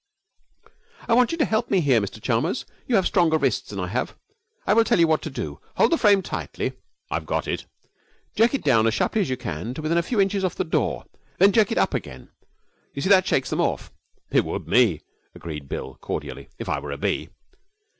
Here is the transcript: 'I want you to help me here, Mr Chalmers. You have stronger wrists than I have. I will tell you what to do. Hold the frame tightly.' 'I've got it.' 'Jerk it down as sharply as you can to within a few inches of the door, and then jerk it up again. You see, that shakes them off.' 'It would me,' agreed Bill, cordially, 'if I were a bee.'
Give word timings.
'I 1.07 1.13
want 1.13 1.31
you 1.31 1.37
to 1.37 1.45
help 1.45 1.69
me 1.69 1.79
here, 1.79 2.01
Mr 2.01 2.19
Chalmers. 2.19 2.65
You 2.87 2.95
have 2.95 3.05
stronger 3.05 3.37
wrists 3.37 3.69
than 3.69 3.79
I 3.79 3.85
have. 3.89 4.17
I 4.65 4.73
will 4.73 4.83
tell 4.83 4.99
you 4.99 5.05
what 5.07 5.21
to 5.21 5.29
do. 5.29 5.59
Hold 5.75 5.91
the 5.91 5.97
frame 5.99 6.23
tightly.' 6.23 6.73
'I've 7.11 7.27
got 7.27 7.47
it.' 7.47 7.67
'Jerk 8.35 8.55
it 8.55 8.63
down 8.63 8.87
as 8.87 8.95
sharply 8.95 9.21
as 9.21 9.29
you 9.29 9.37
can 9.37 9.75
to 9.75 9.81
within 9.83 9.99
a 9.99 10.01
few 10.01 10.19
inches 10.19 10.43
of 10.43 10.55
the 10.55 10.63
door, 10.63 11.03
and 11.13 11.19
then 11.37 11.51
jerk 11.51 11.71
it 11.71 11.77
up 11.77 11.93
again. 11.93 12.29
You 12.95 13.03
see, 13.03 13.09
that 13.09 13.27
shakes 13.27 13.51
them 13.51 13.61
off.' 13.61 13.91
'It 14.31 14.43
would 14.43 14.67
me,' 14.67 15.01
agreed 15.35 15.69
Bill, 15.69 15.99
cordially, 16.01 16.49
'if 16.57 16.67
I 16.67 16.79
were 16.79 16.91
a 16.91 16.97
bee.' 16.97 17.29